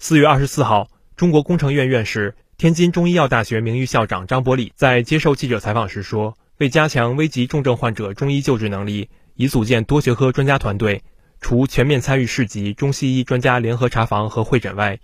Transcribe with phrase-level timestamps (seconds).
[0.00, 11.02] 四月二十四号，中国工程院院士、天津中医药大学名誉校长张伯礼在接受记者采访时说：“为加强危急重症患者中医救治能力，已组建多学科专家团队，
[11.40, 14.96] 除全面参与市级中西医专家联合查房和会诊外，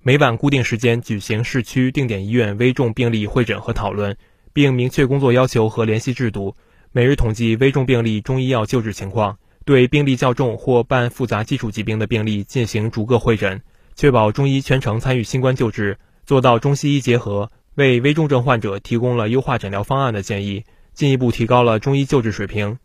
[0.00, 4.16] 每晚固定时间举行市区定点医院危重病例会诊和讨论，
[4.52, 6.54] 并明确工作要求和联系制度，
[6.92, 13.60] 每日统计危重病例中医药救治情况，对病例较重或伴复杂基础疾病的病例进行逐个会诊。”
[13.96, 15.96] 确保中医全程参与新冠救治，
[16.26, 22.76] 做到中西医结合，为危重症患者提供了优化诊疗方案的建议，进一步提高了中医救治水平。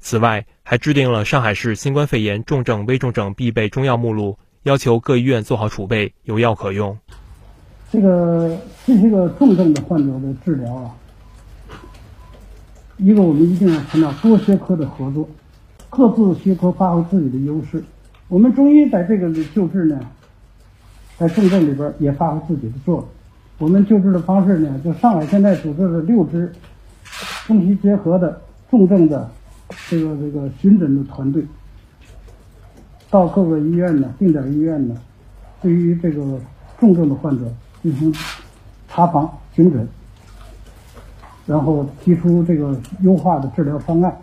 [0.00, 6.98] 此外，还制定了上海市新冠肺炎重症、危重症必备中药目录，要求各医院做好储备，有药可用。
[7.92, 10.90] 这个这些个重症的患者的治疗啊，
[12.96, 15.28] 一个我们一定要强调多学科的合作，
[15.88, 17.84] 各自学科发挥自己的优势。
[18.26, 20.00] 我们中医在这个救治呢。
[21.18, 23.04] 在重症里边也发挥自己的作用。
[23.58, 26.52] 我们救治的方式呢，就上海现在组织了六支
[27.46, 29.30] 中西结合的重症的
[29.88, 31.42] 这个这个巡诊的团队，
[33.08, 34.94] 到各个医院呢、定点医院呢，
[35.62, 36.38] 对于这个
[36.78, 37.50] 重症的患者
[37.82, 38.14] 进行
[38.88, 39.88] 查房巡诊，
[41.46, 44.14] 然后提出这个优化的治疗方案。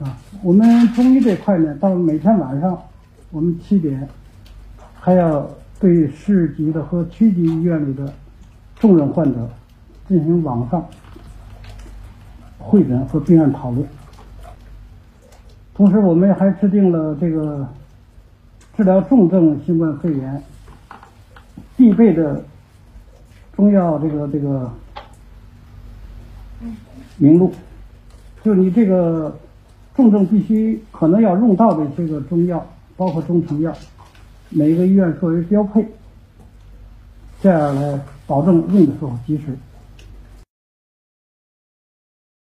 [0.00, 2.80] 啊，我们中医这块呢，到每天晚上
[3.32, 4.08] 我们七点。
[5.04, 5.50] 还要
[5.80, 8.14] 对市级的和区级医院里的
[8.76, 9.50] 重症患者
[10.06, 10.86] 进行网上
[12.56, 13.84] 会诊和病案讨论。
[15.74, 17.66] 同时，我们还制定了这个
[18.76, 20.40] 治疗重症新冠肺炎
[21.76, 22.40] 必备的
[23.56, 24.70] 中药这个这个
[27.16, 27.52] 名录，
[28.44, 29.36] 就你这个
[29.96, 32.64] 重症必须可能要用到的这个中药，
[32.96, 33.74] 包括中成药。
[34.54, 35.86] 每个医院作为标配，
[37.42, 39.44] 这样来保证用的时候及时。